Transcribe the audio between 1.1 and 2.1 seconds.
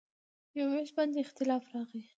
اختلاف راغی.